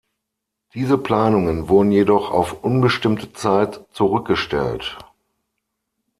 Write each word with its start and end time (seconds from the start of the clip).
Diese 0.73 0.97
Planungen 0.97 1.69
wurden 1.69 1.91
jedoch 1.91 2.31
auf 2.31 2.63
unbestimmte 2.63 3.33
Zeit 3.33 3.85
zurückgestellt. 3.91 4.97